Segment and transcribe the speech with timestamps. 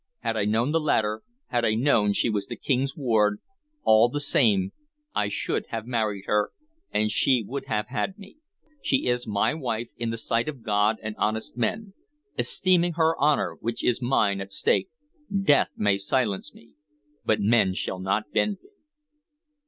[0.21, 3.39] Had I known the latter, had I known she was the King's ward,
[3.83, 4.71] all the same
[5.13, 6.51] I should have married her,
[6.91, 8.37] an she would have had me.
[8.81, 11.93] She is my wife in the sight of God and honest men.
[12.35, 14.89] Esteeming her honor, which is mine, at stake,
[15.39, 16.73] Death may silence me,
[17.23, 18.71] but men shall not bend me."